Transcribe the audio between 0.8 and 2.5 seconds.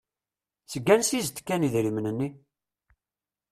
ansi i s-d-kan idrimen-nni?